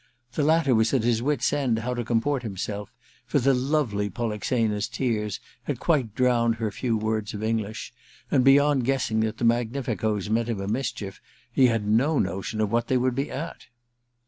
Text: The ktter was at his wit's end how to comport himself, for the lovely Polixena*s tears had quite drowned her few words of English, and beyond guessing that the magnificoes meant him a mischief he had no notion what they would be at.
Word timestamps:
The 0.33 0.41
ktter 0.41 0.75
was 0.75 0.95
at 0.95 1.03
his 1.03 1.21
wit's 1.21 1.53
end 1.53 1.77
how 1.77 1.93
to 1.93 2.03
comport 2.03 2.41
himself, 2.41 2.91
for 3.27 3.37
the 3.37 3.53
lovely 3.53 4.09
Polixena*s 4.09 4.87
tears 4.87 5.39
had 5.65 5.79
quite 5.79 6.15
drowned 6.15 6.55
her 6.55 6.71
few 6.71 6.97
words 6.97 7.35
of 7.35 7.43
English, 7.43 7.93
and 8.31 8.43
beyond 8.43 8.83
guessing 8.83 9.19
that 9.19 9.37
the 9.37 9.45
magnificoes 9.45 10.27
meant 10.27 10.49
him 10.49 10.59
a 10.59 10.67
mischief 10.67 11.21
he 11.51 11.67
had 11.67 11.87
no 11.87 12.17
notion 12.17 12.67
what 12.67 12.87
they 12.87 12.97
would 12.97 13.13
be 13.13 13.29
at. 13.29 13.67